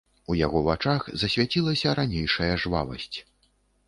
[0.35, 3.17] У яго вачах засвяцілася ранейшая жвавасць.